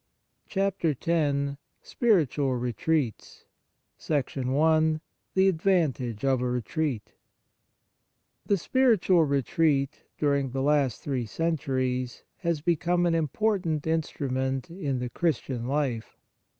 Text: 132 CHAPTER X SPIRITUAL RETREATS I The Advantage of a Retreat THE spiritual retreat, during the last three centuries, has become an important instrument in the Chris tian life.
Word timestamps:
132 0.51 0.97
CHAPTER 0.99 1.11
X 1.11 1.57
SPIRITUAL 1.91 2.55
RETREATS 2.55 3.45
I 4.09 4.99
The 5.35 5.47
Advantage 5.47 6.25
of 6.25 6.41
a 6.41 6.49
Retreat 6.49 7.11
THE 8.47 8.57
spiritual 8.57 9.25
retreat, 9.25 10.01
during 10.17 10.49
the 10.49 10.63
last 10.63 11.03
three 11.03 11.27
centuries, 11.27 12.23
has 12.37 12.61
become 12.61 13.05
an 13.05 13.13
important 13.13 13.85
instrument 13.85 14.71
in 14.71 14.97
the 14.97 15.09
Chris 15.11 15.37
tian 15.37 15.67
life. 15.67 16.17